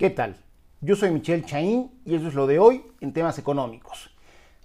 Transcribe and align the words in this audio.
¿Qué 0.00 0.08
tal? 0.08 0.34
Yo 0.80 0.96
soy 0.96 1.10
Michelle 1.10 1.44
Chaín 1.44 1.90
y 2.06 2.14
eso 2.14 2.28
es 2.28 2.32
lo 2.32 2.46
de 2.46 2.58
hoy 2.58 2.86
en 3.02 3.12
temas 3.12 3.38
económicos. 3.38 4.10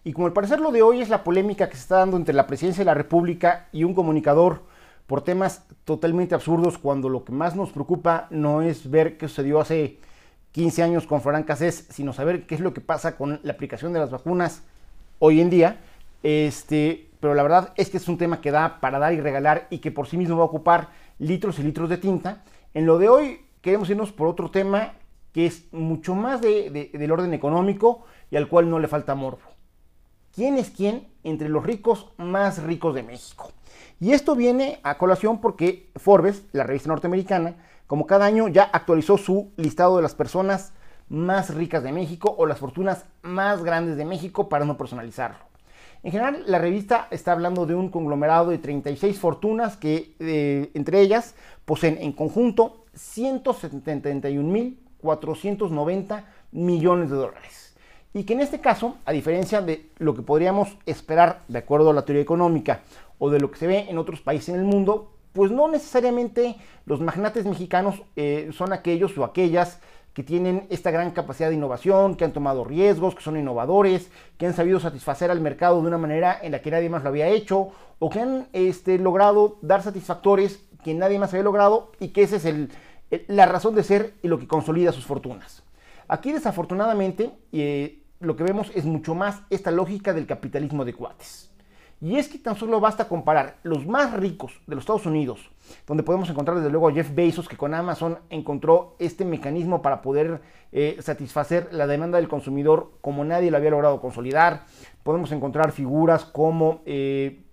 Y 0.05 0.13
como 0.13 0.27
al 0.27 0.31
parecer 0.31 0.61
lo 0.61 0.71
de 0.71 0.81
hoy 0.81 1.01
es 1.01 1.09
la 1.09 1.25
polémica 1.25 1.67
que 1.67 1.75
se 1.75 1.81
está 1.81 1.97
dando 1.97 2.15
entre 2.15 2.33
la 2.33 2.47
presidencia 2.47 2.79
de 2.79 2.85
la 2.85 2.93
República 2.93 3.67
y 3.73 3.83
un 3.83 3.93
comunicador 3.93 4.63
por 5.07 5.23
temas 5.23 5.65
totalmente 5.83 6.35
absurdos 6.35 6.77
cuando 6.77 7.09
lo 7.09 7.25
que 7.25 7.33
más 7.33 7.53
nos 7.53 7.73
preocupa 7.73 8.27
no 8.29 8.61
es 8.61 8.89
ver 8.89 9.17
qué 9.17 9.27
sucedió 9.27 9.59
hace 9.59 9.99
15 10.53 10.83
años 10.83 11.05
con 11.05 11.19
Florán 11.19 11.43
Cassés, 11.43 11.85
sino 11.89 12.13
saber 12.13 12.47
qué 12.47 12.55
es 12.55 12.61
lo 12.61 12.73
que 12.73 12.79
pasa 12.79 13.17
con 13.17 13.41
la 13.43 13.51
aplicación 13.51 13.91
de 13.91 13.99
las 13.99 14.11
vacunas 14.11 14.63
hoy 15.19 15.41
en 15.41 15.49
día. 15.49 15.81
Este, 16.23 17.09
pero 17.19 17.33
la 17.33 17.43
verdad 17.43 17.73
es 17.75 17.89
que 17.89 17.97
es 17.97 18.07
un 18.07 18.17
tema 18.17 18.39
que 18.39 18.51
da 18.51 18.79
para 18.79 18.99
dar 18.99 19.11
y 19.11 19.19
regalar 19.19 19.67
y 19.69 19.79
que 19.79 19.91
por 19.91 20.07
sí 20.07 20.15
mismo 20.15 20.37
va 20.37 20.43
a 20.43 20.47
ocupar 20.47 20.91
litros 21.19 21.59
y 21.59 21.63
litros 21.63 21.89
de 21.89 21.97
tinta. 21.97 22.41
En 22.73 22.85
lo 22.85 22.97
de 22.97 23.09
hoy 23.09 23.41
queremos 23.59 23.89
irnos 23.89 24.13
por 24.13 24.29
otro 24.29 24.49
tema 24.49 24.93
que 25.35 25.45
es 25.45 25.65
mucho 25.73 26.15
más 26.15 26.39
del 26.39 27.11
orden 27.11 27.33
económico 27.33 28.05
y 28.31 28.37
al 28.37 28.47
cual 28.47 28.69
no 28.69 28.79
le 28.79 28.87
falta 28.87 29.15
morbo. 29.15 29.41
¿Quién 30.33 30.55
es 30.57 30.69
quién 30.69 31.09
entre 31.25 31.49
los 31.49 31.65
ricos 31.65 32.07
más 32.15 32.63
ricos 32.63 32.95
de 32.95 33.03
México? 33.03 33.51
Y 33.99 34.13
esto 34.13 34.37
viene 34.37 34.79
a 34.83 34.97
colación 34.97 35.41
porque 35.41 35.89
Forbes, 35.97 36.45
la 36.53 36.63
revista 36.63 36.87
norteamericana, 36.87 37.57
como 37.85 38.07
cada 38.07 38.23
año 38.23 38.47
ya 38.47 38.63
actualizó 38.63 39.17
su 39.17 39.51
listado 39.57 39.97
de 39.97 40.03
las 40.03 40.15
personas 40.15 40.71
más 41.09 41.53
ricas 41.53 41.83
de 41.83 41.91
México 41.91 42.33
o 42.37 42.45
las 42.45 42.59
fortunas 42.59 43.03
más 43.21 43.61
grandes 43.61 43.97
de 43.97 44.05
México 44.05 44.47
para 44.47 44.63
no 44.63 44.77
personalizarlo. 44.77 45.43
En 46.03 46.13
general, 46.13 46.43
la 46.47 46.59
revista 46.59 47.09
está 47.11 47.33
hablando 47.33 47.65
de 47.65 47.75
un 47.75 47.89
conglomerado 47.89 48.51
de 48.51 48.57
36 48.57 49.19
fortunas 49.19 49.75
que 49.75 50.15
eh, 50.17 50.71
entre 50.75 51.01
ellas 51.01 51.35
poseen 51.65 51.97
en 51.99 52.13
conjunto 52.13 52.85
171.490 55.05 56.23
millones 56.51 57.09
de 57.09 57.15
dólares. 57.15 57.75
Y 58.13 58.23
que 58.23 58.33
en 58.33 58.41
este 58.41 58.61
caso, 58.61 58.97
a 59.05 59.11
diferencia 59.11 59.61
de 59.61 59.89
lo 59.97 60.15
que 60.15 60.21
podríamos 60.21 60.77
esperar 60.85 61.41
de 61.47 61.59
acuerdo 61.59 61.89
a 61.89 61.93
la 61.93 62.05
teoría 62.05 62.23
económica 62.23 62.81
o 63.19 63.29
de 63.29 63.39
lo 63.39 63.51
que 63.51 63.59
se 63.59 63.67
ve 63.67 63.87
en 63.89 63.97
otros 63.97 64.21
países 64.21 64.49
en 64.49 64.55
el 64.55 64.63
mundo, 64.63 65.11
pues 65.33 65.51
no 65.51 65.67
necesariamente 65.67 66.55
los 66.85 67.01
magnates 67.01 67.45
mexicanos 67.45 68.01
eh, 68.15 68.49
son 68.53 68.71
aquellos 68.71 69.17
o 69.17 69.25
aquellas 69.25 69.81
que 70.13 70.23
tienen 70.23 70.65
esta 70.69 70.91
gran 70.91 71.11
capacidad 71.11 71.49
de 71.49 71.55
innovación, 71.55 72.15
que 72.15 72.23
han 72.23 72.31
tomado 72.31 72.63
riesgos, 72.63 73.15
que 73.15 73.21
son 73.21 73.35
innovadores, 73.35 74.09
que 74.37 74.47
han 74.47 74.53
sabido 74.53 74.79
satisfacer 74.79 75.29
al 75.29 75.41
mercado 75.41 75.81
de 75.81 75.87
una 75.87 75.97
manera 75.97 76.39
en 76.41 76.53
la 76.53 76.61
que 76.61 76.71
nadie 76.71 76.89
más 76.89 77.03
lo 77.03 77.09
había 77.09 77.27
hecho, 77.27 77.71
o 77.99 78.09
que 78.09 78.21
han 78.21 78.47
este, 78.53 78.97
logrado 78.97 79.57
dar 79.61 79.83
satisfactores 79.83 80.61
que 80.85 80.93
nadie 80.93 81.19
más 81.19 81.33
había 81.33 81.43
logrado 81.43 81.91
y 81.99 82.09
que 82.09 82.23
esa 82.23 82.37
es 82.37 82.45
el, 82.45 82.69
la 83.27 83.45
razón 83.45 83.75
de 83.75 83.83
ser 83.83 84.13
y 84.21 84.27
lo 84.27 84.39
que 84.39 84.47
consolida 84.47 84.91
sus 84.91 85.05
fortunas. 85.05 85.63
Aquí 86.07 86.31
desafortunadamente 86.31 87.31
eh, 87.51 88.03
lo 88.19 88.35
que 88.35 88.43
vemos 88.43 88.71
es 88.75 88.85
mucho 88.85 89.15
más 89.15 89.41
esta 89.49 89.71
lógica 89.71 90.13
del 90.13 90.27
capitalismo 90.27 90.85
de 90.85 90.93
cuates. 90.93 91.51
Y 92.01 92.17
es 92.17 92.27
que 92.27 92.37
tan 92.37 92.55
solo 92.55 92.79
basta 92.79 93.07
comparar 93.07 93.57
los 93.63 93.87
más 93.87 94.13
ricos 94.13 94.61
de 94.67 94.75
los 94.75 94.83
Estados 94.83 95.05
Unidos, 95.05 95.49
donde 95.87 96.03
podemos 96.03 96.29
encontrar 96.29 96.57
desde 96.57 96.69
luego 96.69 96.89
a 96.89 96.91
Jeff 96.91 97.15
Bezos, 97.15 97.47
que 97.47 97.55
con 97.55 97.73
Amazon 97.73 98.19
encontró 98.29 98.95
este 98.99 99.23
mecanismo 99.23 99.81
para 99.81 100.01
poder 100.01 100.41
eh, 100.73 100.97
satisfacer 100.99 101.69
la 101.71 101.87
demanda 101.87 102.17
del 102.17 102.27
consumidor 102.27 102.91
como 102.99 103.23
nadie 103.23 103.49
lo 103.49 103.57
había 103.57 103.71
logrado 103.71 104.01
consolidar. 104.01 104.65
Podemos 105.03 105.31
encontrar 105.31 105.71
figuras 105.71 106.25
como, 106.25 106.81
eh, 106.85 107.45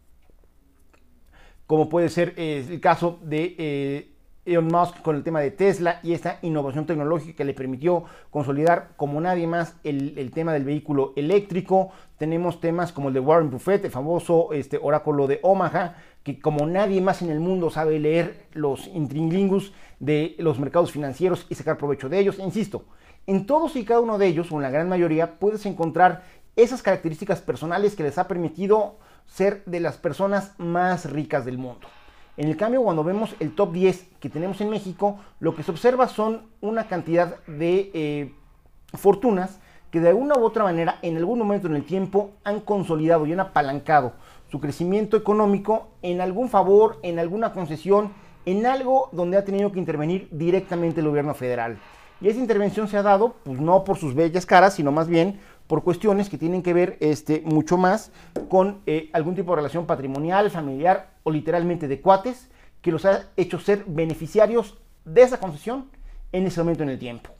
como 1.68 1.88
puede 1.88 2.08
ser 2.08 2.34
eh, 2.36 2.66
el 2.68 2.80
caso 2.80 3.20
de 3.22 4.11
Elon 4.44 4.66
Musk 4.66 5.02
con 5.02 5.14
el 5.14 5.22
tema 5.22 5.40
de 5.40 5.52
Tesla 5.52 6.00
y 6.02 6.14
esta 6.14 6.40
innovación 6.42 6.84
tecnológica 6.84 7.36
que 7.36 7.44
le 7.44 7.54
permitió 7.54 8.04
consolidar 8.30 8.90
como 8.96 9.20
nadie 9.20 9.46
más 9.46 9.76
el, 9.84 10.30
tema 10.34 10.52
del 10.52 10.64
vehículo 10.64 11.12
eléctrico. 11.14 11.90
Tenemos 12.18 12.60
temas 12.60 12.92
como 12.92 13.08
el 13.08 13.14
de 13.14 13.20
Warren 13.20 13.50
Buffett, 13.50 13.84
el 13.84 13.92
famoso 13.92 14.52
este, 14.52 14.80
oráculo 14.82 15.28
de 15.28 15.38
Omaha, 15.42 15.96
que 16.24 16.40
como 16.40 16.66
nadie 16.66 17.00
más 17.00 17.22
en 17.22 17.30
el 17.30 17.38
mundo 17.38 17.70
sabe 17.70 18.00
leer 18.00 18.46
los 18.52 18.88
intrinlingus 18.88 19.72
de 20.00 20.34
los 20.38 20.58
mercados 20.58 20.90
financieros 20.90 21.46
y 21.48 21.54
sacar 21.54 21.78
provecho 21.78 22.08
de 22.08 22.18
ellos. 22.18 22.40
Insisto, 22.40 22.84
en 23.28 23.46
todos 23.46 23.76
y 23.76 23.84
cada 23.84 24.00
uno 24.00 24.18
de 24.18 24.26
ellos, 24.26 24.50
o 24.50 24.56
en 24.56 24.62
la 24.62 24.70
gran 24.70 24.88
mayoría, 24.88 25.38
puedes 25.38 25.64
encontrar 25.66 26.24
esas 26.56 26.82
características 26.82 27.40
personales 27.40 27.94
que 27.94 28.02
les 28.02 28.18
ha 28.18 28.26
permitido 28.26 28.98
ser 29.26 29.62
de 29.66 29.78
las 29.78 29.98
personas 29.98 30.54
más 30.58 31.10
ricas 31.10 31.44
del 31.44 31.58
mundo. 31.58 31.86
En 32.36 32.48
el 32.48 32.56
cambio, 32.56 32.82
cuando 32.82 33.04
vemos 33.04 33.34
el 33.40 33.54
top 33.54 33.72
10 33.72 34.08
que 34.18 34.30
tenemos 34.30 34.60
en 34.62 34.70
México, 34.70 35.18
lo 35.38 35.54
que 35.54 35.62
se 35.62 35.70
observa 35.70 36.08
son 36.08 36.42
una 36.62 36.88
cantidad 36.88 37.36
de 37.46 37.90
eh, 37.92 38.34
fortunas 38.94 39.60
que 39.90 40.00
de 40.00 40.08
alguna 40.08 40.36
u 40.38 40.44
otra 40.44 40.64
manera, 40.64 40.98
en 41.02 41.18
algún 41.18 41.38
momento 41.38 41.66
en 41.66 41.76
el 41.76 41.84
tiempo, 41.84 42.30
han 42.44 42.60
consolidado 42.60 43.26
y 43.26 43.34
han 43.34 43.40
apalancado 43.40 44.14
su 44.50 44.60
crecimiento 44.60 45.18
económico 45.18 45.88
en 46.00 46.22
algún 46.22 46.48
favor, 46.48 46.98
en 47.02 47.18
alguna 47.18 47.52
concesión, 47.52 48.12
en 48.46 48.64
algo 48.64 49.10
donde 49.12 49.36
ha 49.36 49.44
tenido 49.44 49.70
que 49.70 49.78
intervenir 49.78 50.28
directamente 50.30 51.00
el 51.00 51.08
gobierno 51.08 51.34
federal. 51.34 51.78
Y 52.22 52.28
esa 52.28 52.38
intervención 52.38 52.88
se 52.88 52.96
ha 52.96 53.02
dado, 53.02 53.34
pues 53.44 53.60
no 53.60 53.84
por 53.84 53.98
sus 53.98 54.14
bellas 54.14 54.46
caras, 54.46 54.74
sino 54.74 54.92
más 54.92 55.08
bien 55.08 55.40
por 55.72 55.84
cuestiones 55.84 56.28
que 56.28 56.36
tienen 56.36 56.62
que 56.62 56.74
ver 56.74 56.98
este, 57.00 57.40
mucho 57.46 57.78
más 57.78 58.12
con 58.50 58.82
eh, 58.84 59.08
algún 59.14 59.34
tipo 59.34 59.52
de 59.52 59.56
relación 59.56 59.86
patrimonial, 59.86 60.50
familiar 60.50 61.14
o 61.22 61.30
literalmente 61.30 61.88
de 61.88 61.98
cuates, 61.98 62.50
que 62.82 62.92
los 62.92 63.06
ha 63.06 63.30
hecho 63.38 63.58
ser 63.58 63.82
beneficiarios 63.86 64.76
de 65.06 65.22
esa 65.22 65.40
concesión 65.40 65.86
en 66.30 66.46
ese 66.46 66.60
momento 66.60 66.82
en 66.82 66.90
el 66.90 66.98
tiempo. 66.98 67.30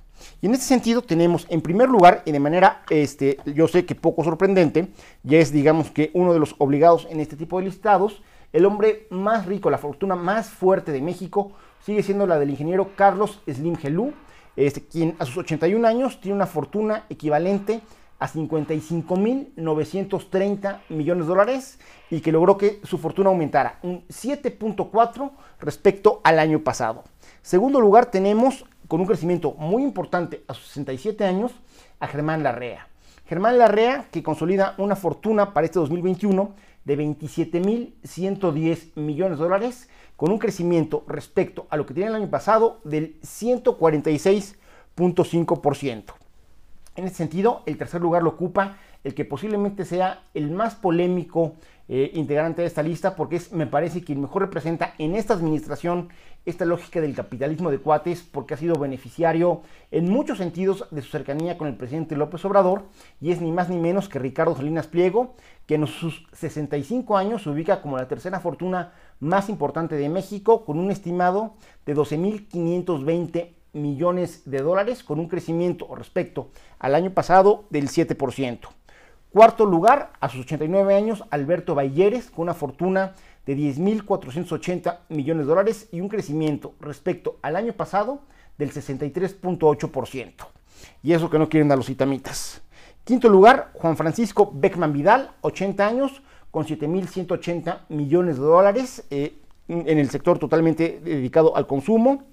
Y 0.41 0.47
en 0.47 0.55
ese 0.55 0.63
sentido 0.63 1.03
tenemos 1.03 1.47
en 1.51 1.61
primer 1.61 1.91
lugar, 1.91 2.23
y 2.25 2.33
de 2.33 2.41
manera, 2.41 2.85
este, 2.89 3.37
yo 3.45 3.69
sé 3.69 3.85
que 3.85 3.95
poco 3.95 4.25
sorprendente, 4.25 4.89
ya 5.23 5.37
es 5.37 5.53
digamos 5.53 5.91
que 5.91 6.11
uno 6.15 6.33
de 6.33 6.39
los 6.39 6.55
obligados 6.57 7.07
en 7.11 7.21
este 7.21 7.37
tipo 7.37 7.59
de 7.59 7.67
listados, 7.67 8.23
el 8.55 8.65
hombre 8.65 9.09
más 9.11 9.45
rico, 9.45 9.69
la 9.69 9.77
fortuna 9.77 10.17
más 10.17 10.49
fuerte 10.49 10.91
de 10.91 11.03
México, 11.03 11.53
sigue 11.85 12.03
siendo 12.03 12.27
la 12.27 12.39
del 12.39 12.49
ingeniero 12.49 12.93
Carlos 12.97 13.43
Slim 13.47 13.77
Gelú, 13.77 14.15
este, 14.57 14.87
quien 14.87 15.17
a 15.19 15.27
sus 15.27 15.37
81 15.37 15.87
años 15.87 16.19
tiene 16.19 16.37
una 16.37 16.47
fortuna 16.47 17.05
equivalente 17.11 17.83
a 18.23 18.29
55.930 18.29 20.81
millones 20.91 21.27
de 21.27 21.29
dólares 21.29 21.81
y 22.09 22.21
que 22.21 22.31
logró 22.31 22.57
que 22.57 22.81
su 22.85 22.99
fortuna 22.99 23.31
aumentara 23.31 23.81
un 23.83 24.07
7.4 24.07 25.33
respecto 25.59 26.21
al 26.23 26.39
año 26.39 26.61
pasado. 26.61 27.03
Segundo 27.43 27.81
lugar 27.81 28.07
tenemos 28.07 28.65
con 28.87 29.01
un 29.01 29.09
crecimiento 29.09 29.55
muy 29.55 29.83
importante 29.83 30.45
a 30.47 30.55
sus 30.55 30.69
67 30.69 31.25
años 31.25 31.51
a 31.99 32.07
Germán 32.07 32.45
Larrea. 32.45 32.87
Germán 33.27 33.59
Larrea 33.59 34.07
que 34.13 34.23
consolida 34.23 34.77
una 34.79 34.95
fortuna 34.95 35.53
para 35.53 35.67
este 35.67 35.81
2021 35.81 36.55
de 36.85 36.97
27.110 36.97 38.95
millones 38.95 39.39
de 39.39 39.45
dólares 39.45 39.89
con 40.15 40.31
un 40.31 40.39
crecimiento 40.39 41.03
respecto 41.09 41.67
a 41.71 41.77
lo 41.77 41.87
que 41.87 41.95
tenía 41.95 42.11
el 42.11 42.15
año 42.15 42.31
pasado 42.31 42.79
del 42.85 43.21
146.5%. 43.23 46.22
En 46.95 47.05
ese 47.05 47.17
sentido, 47.17 47.63
el 47.67 47.79
tercer 47.79 48.01
lugar 48.03 48.23
lo 48.23 48.31
ocupa 48.31 48.77
el 49.03 49.15
que 49.15 49.25
posiblemente 49.25 49.85
sea 49.85 50.25
el 50.35 50.51
más 50.51 50.75
polémico 50.75 51.55
eh, 51.89 52.11
integrante 52.15 52.63
de 52.63 52.69
esta 52.69 52.83
lista, 52.83 53.17
porque 53.17 53.37
es, 53.37 53.53
me 53.53 53.67
parece, 53.67 54.05
quien 54.05 54.21
mejor 54.21 54.43
representa 54.43 54.95
en 54.99 55.17
esta 55.17 55.35
administración 55.35 56.11
esta 56.45 56.65
lógica 56.65 57.01
del 57.01 57.15
capitalismo 57.15 57.71
de 57.71 57.79
cuates, 57.79 58.23
porque 58.23 58.55
ha 58.55 58.57
sido 58.57 58.77
beneficiario 58.77 59.63
en 59.91 60.09
muchos 60.09 60.39
sentidos 60.39 60.87
de 60.91 61.03
su 61.03 61.11
cercanía 61.11 61.57
con 61.57 61.69
el 61.69 61.77
presidente 61.77 62.17
López 62.17 62.45
Obrador, 62.45 62.85
y 63.21 63.33
es 63.33 63.41
ni 63.41 63.53
más 63.53 63.69
ni 63.69 63.79
menos 63.79 64.09
que 64.09 64.19
Ricardo 64.19 64.55
Salinas 64.55 64.87
Pliego, 64.87 65.35
que 65.67 65.77
en 65.77 65.87
sus 65.87 66.27
65 66.33 67.17
años 67.17 67.43
se 67.43 67.51
ubica 67.51 67.81
como 67.81 67.97
la 67.97 68.09
tercera 68.09 68.41
fortuna 68.41 68.93
más 69.19 69.49
importante 69.49 69.97
de 69.97 70.09
México, 70.09 70.65
con 70.65 70.79
un 70.79 70.91
estimado 70.91 71.55
de 71.87 71.97
12.520 71.97 73.62
millones 73.73 74.43
de 74.45 74.59
dólares, 74.59 75.03
con 75.03 75.19
un 75.19 75.29
crecimiento 75.29 75.95
respecto 75.95 76.51
al 76.79 76.95
año 76.95 77.11
pasado 77.13 77.65
del 77.71 77.89
7%. 77.89 78.59
Cuarto 79.31 79.65
lugar, 79.65 80.13
a 80.21 80.29
sus 80.29 80.41
89 80.43 80.95
años, 80.95 81.25
Alberto 81.31 81.75
Balleres, 81.75 82.31
con 82.31 82.43
una 82.43 82.55
fortuna 82.55 83.15
de 83.47 83.57
10.480 83.57 84.99
millones 85.09 85.47
de 85.47 85.49
dólares 85.49 85.89
y 85.91 86.01
un 86.01 86.09
crecimiento 86.09 86.75
respecto 86.81 87.39
al 87.41 87.57
año 87.57 87.73
pasado 87.73 88.21
del 88.59 88.73
63.8%. 88.73 90.33
Y 91.03 91.13
eso 91.13 91.31
que 91.31 91.39
no 91.39 91.49
quieren 91.49 91.69
dar 91.69 91.79
los 91.79 91.89
itamitas. 91.89 92.63
Quinto 93.05 93.29
lugar, 93.29 93.71
Juan 93.75 93.97
Francisco 93.97 94.51
Beckman 94.55 94.93
Vidal, 94.93 95.31
80 95.41 95.87
años, 95.87 96.23
con 96.51 96.67
7.180 96.67 97.87
millones 97.89 98.37
de 98.37 98.43
dólares 98.43 99.05
eh, 99.11 99.39
en 99.69 99.99
el 99.99 100.11
sector 100.11 100.39
totalmente 100.39 101.01
dedicado 101.03 101.57
al 101.57 101.67
consumo. 101.67 102.25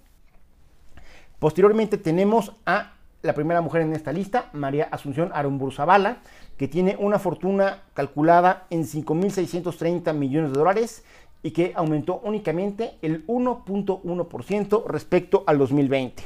Posteriormente 1.40 1.98
tenemos 1.98 2.54
a 2.66 2.94
la 3.22 3.34
primera 3.34 3.62
mujer 3.62 3.82
en 3.82 3.94
esta 3.94 4.12
lista, 4.12 4.50
María 4.54 4.90
Asunción 4.92 5.32
Arumburuzabala, 5.34 6.18
que 6.58 6.68
tiene 6.68 6.98
una 7.00 7.20
fortuna 7.20 7.84
calculada 7.94 8.68
en 8.70 8.84
5.630 8.84 10.14
millones 10.14 10.52
de 10.52 10.60
dólares 10.60 11.04
y 11.42 11.52
que 11.52 11.72
aumentó 11.76 12.20
únicamente 12.24 12.98
el 13.02 13.26
1.1% 13.28 14.86
respecto 14.88 15.44
al 15.48 15.58
2020. 15.58 16.24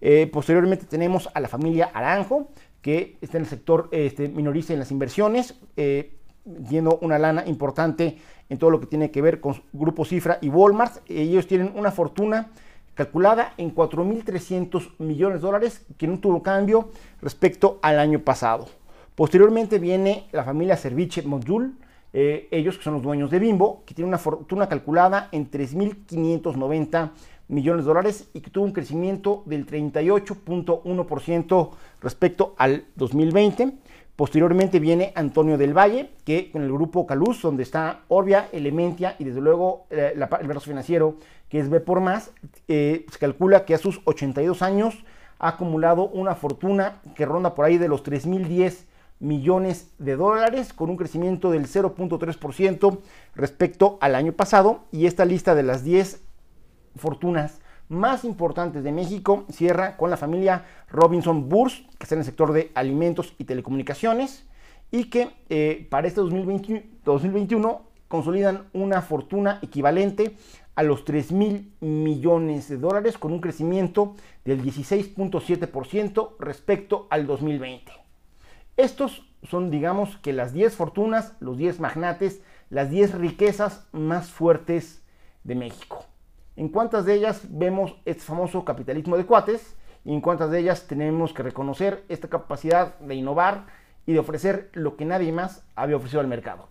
Eh, 0.00 0.28
posteriormente 0.32 0.86
tenemos 0.86 1.28
a 1.34 1.40
la 1.40 1.48
familia 1.48 1.90
Aranjo, 1.92 2.48
que 2.80 3.16
está 3.20 3.38
en 3.38 3.44
el 3.44 3.50
sector 3.50 3.88
este, 3.90 4.28
minorista 4.28 4.72
en 4.72 4.78
las 4.78 4.92
inversiones, 4.92 5.58
eh, 5.76 6.16
una 7.00 7.18
lana 7.18 7.44
importante 7.46 8.18
en 8.48 8.58
todo 8.58 8.70
lo 8.70 8.78
que 8.78 8.86
tiene 8.86 9.10
que 9.10 9.22
ver 9.22 9.40
con 9.40 9.62
Grupo 9.72 10.04
Cifra 10.04 10.38
y 10.42 10.48
Walmart. 10.48 10.98
Ellos 11.08 11.46
tienen 11.46 11.72
una 11.74 11.90
fortuna 11.90 12.50
calculada 12.94 13.54
en 13.58 13.74
4.300 13.74 14.92
millones 14.98 15.40
de 15.40 15.46
dólares, 15.46 15.84
que 15.98 16.06
no 16.06 16.18
tuvo 16.18 16.42
cambio 16.42 16.90
respecto 17.20 17.78
al 17.82 17.98
año 17.98 18.20
pasado. 18.20 18.66
Posteriormente 19.14 19.78
viene 19.78 20.26
la 20.32 20.44
familia 20.44 20.76
Serviche 20.76 21.22
Modul, 21.22 21.76
eh, 22.12 22.48
ellos 22.50 22.78
que 22.78 22.84
son 22.84 22.94
los 22.94 23.02
dueños 23.02 23.30
de 23.30 23.38
Bimbo, 23.38 23.82
que 23.84 23.94
tienen 23.94 24.08
una 24.08 24.18
fortuna 24.18 24.68
calculada 24.68 25.28
en 25.32 25.50
3.590 25.50 27.10
millones 27.48 27.84
de 27.84 27.88
dólares 27.88 28.30
y 28.32 28.40
que 28.40 28.50
tuvo 28.50 28.64
un 28.64 28.72
crecimiento 28.72 29.42
del 29.46 29.66
38.1% 29.66 31.70
respecto 32.00 32.54
al 32.56 32.84
2020. 32.96 33.72
Posteriormente 34.16 34.78
viene 34.78 35.12
Antonio 35.16 35.58
del 35.58 35.76
Valle, 35.76 36.10
que 36.24 36.52
con 36.52 36.62
el 36.62 36.72
grupo 36.72 37.04
Caluz, 37.04 37.42
donde 37.42 37.64
está 37.64 38.02
Orbia, 38.06 38.48
Elementia 38.52 39.16
y 39.18 39.24
desde 39.24 39.40
luego 39.40 39.86
eh, 39.90 40.14
el 40.14 40.46
brazo 40.46 40.66
financiero, 40.66 41.16
que 41.48 41.58
es 41.58 41.68
B 41.68 41.80
por 41.80 42.00
más, 42.00 42.30
eh, 42.68 43.06
se 43.10 43.18
calcula 43.18 43.64
que 43.64 43.74
a 43.74 43.78
sus 43.78 44.00
82 44.04 44.62
años 44.62 45.04
ha 45.40 45.48
acumulado 45.48 46.08
una 46.08 46.36
fortuna 46.36 47.02
que 47.16 47.26
ronda 47.26 47.56
por 47.56 47.64
ahí 47.64 47.76
de 47.76 47.88
los 47.88 48.04
3.010 48.04 48.84
millones 49.18 49.92
de 49.98 50.14
dólares, 50.14 50.72
con 50.72 50.90
un 50.90 50.96
crecimiento 50.96 51.50
del 51.50 51.66
0.3% 51.66 52.98
respecto 53.34 53.98
al 54.00 54.14
año 54.14 54.32
pasado. 54.32 54.84
Y 54.92 55.06
esta 55.06 55.24
lista 55.24 55.56
de 55.56 55.64
las 55.64 55.82
10 55.82 56.22
fortunas 56.96 57.60
más 57.88 58.24
importantes 58.24 58.82
de 58.82 58.92
México 58.92 59.44
cierra 59.50 59.96
con 59.96 60.10
la 60.10 60.16
familia 60.16 60.64
Robinson 60.88 61.48
Burs, 61.48 61.84
que 61.98 62.04
está 62.04 62.14
en 62.14 62.20
el 62.20 62.24
sector 62.24 62.52
de 62.52 62.70
alimentos 62.74 63.34
y 63.38 63.44
telecomunicaciones, 63.44 64.46
y 64.90 65.10
que 65.10 65.30
eh, 65.48 65.86
para 65.90 66.06
este 66.06 66.20
2021 66.20 67.82
consolidan 68.08 68.68
una 68.72 69.02
fortuna 69.02 69.58
equivalente 69.62 70.36
a 70.76 70.82
los 70.82 71.04
3 71.04 71.32
mil 71.32 71.72
millones 71.80 72.68
de 72.68 72.78
dólares 72.78 73.18
con 73.18 73.32
un 73.32 73.40
crecimiento 73.40 74.14
del 74.44 74.62
16.7% 74.62 76.36
respecto 76.38 77.06
al 77.10 77.26
2020. 77.26 77.92
Estos 78.76 79.24
son, 79.42 79.70
digamos, 79.70 80.16
que 80.18 80.32
las 80.32 80.52
10 80.52 80.74
fortunas, 80.74 81.34
los 81.38 81.56
10 81.56 81.80
magnates, 81.80 82.42
las 82.70 82.90
10 82.90 83.14
riquezas 83.14 83.86
más 83.92 84.30
fuertes 84.30 85.02
de 85.44 85.54
México 85.54 86.03
en 86.56 86.68
cuántas 86.68 87.04
de 87.04 87.14
ellas 87.14 87.46
vemos 87.50 87.96
este 88.04 88.22
famoso 88.22 88.64
capitalismo 88.64 89.16
de 89.16 89.26
cuates 89.26 89.76
y 90.04 90.12
en 90.12 90.20
cuántas 90.20 90.50
de 90.50 90.60
ellas 90.60 90.86
tenemos 90.86 91.32
que 91.32 91.42
reconocer 91.42 92.04
esta 92.08 92.28
capacidad 92.28 92.98
de 92.98 93.14
innovar 93.14 93.66
y 94.06 94.12
de 94.12 94.18
ofrecer 94.18 94.70
lo 94.72 94.96
que 94.96 95.04
nadie 95.04 95.32
más 95.32 95.64
había 95.74 95.96
ofrecido 95.96 96.20
al 96.20 96.28
mercado. 96.28 96.68